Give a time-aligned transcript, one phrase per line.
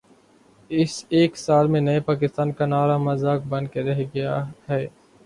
[0.71, 4.85] اس ایک سال میں نئے پاکستان کا نعرہ مذاق بن کے رہ گیا ہے۔